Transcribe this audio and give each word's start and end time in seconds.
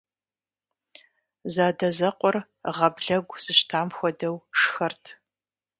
Зэадэзэкъуэр 1.53 2.35
гъаблэгу 2.75 3.41
зыщтам 3.43 3.87
хуэдэу 3.97 4.35
шхэрт. 4.59 5.03